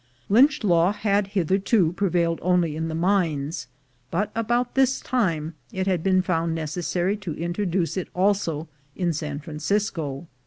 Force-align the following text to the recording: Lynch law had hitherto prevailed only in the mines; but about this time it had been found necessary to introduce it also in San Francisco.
Lynch 0.29 0.63
law 0.63 0.91
had 0.91 1.27
hitherto 1.37 1.93
prevailed 1.93 2.39
only 2.41 2.75
in 2.75 2.87
the 2.87 2.95
mines; 2.95 3.67
but 4.09 4.31
about 4.33 4.73
this 4.73 4.99
time 4.99 5.53
it 5.71 5.85
had 5.85 6.01
been 6.01 6.23
found 6.23 6.55
necessary 6.55 7.15
to 7.17 7.35
introduce 7.37 7.95
it 7.97 8.07
also 8.15 8.67
in 8.95 9.13
San 9.13 9.37
Francisco. 9.37 10.25